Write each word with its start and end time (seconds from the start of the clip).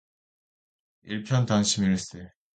일편단심일세 1.03 2.31